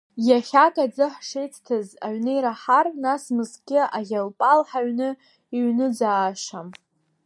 [0.27, 5.09] Иахьак аӡы ҳшеицҭаз аҩны иаараҳар, нас мызкгьы аӷьалпал ҳаҩны
[5.55, 6.67] иҩныӡаашам…